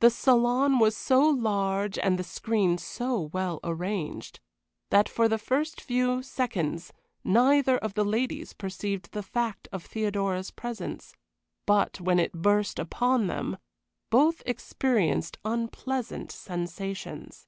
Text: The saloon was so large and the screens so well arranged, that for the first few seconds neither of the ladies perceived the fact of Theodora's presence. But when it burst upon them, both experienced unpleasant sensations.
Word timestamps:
The 0.00 0.10
saloon 0.10 0.80
was 0.80 0.96
so 0.96 1.20
large 1.28 1.96
and 1.96 2.18
the 2.18 2.24
screens 2.24 2.82
so 2.82 3.30
well 3.32 3.60
arranged, 3.62 4.40
that 4.90 5.08
for 5.08 5.28
the 5.28 5.38
first 5.38 5.80
few 5.80 6.24
seconds 6.24 6.92
neither 7.22 7.78
of 7.78 7.94
the 7.94 8.02
ladies 8.04 8.52
perceived 8.52 9.12
the 9.12 9.22
fact 9.22 9.68
of 9.70 9.84
Theodora's 9.84 10.50
presence. 10.50 11.14
But 11.66 12.00
when 12.00 12.18
it 12.18 12.32
burst 12.32 12.80
upon 12.80 13.28
them, 13.28 13.56
both 14.10 14.42
experienced 14.44 15.38
unpleasant 15.44 16.32
sensations. 16.32 17.46